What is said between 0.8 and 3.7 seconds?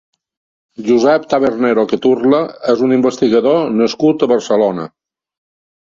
Josep Tabernero Caturla és un investigador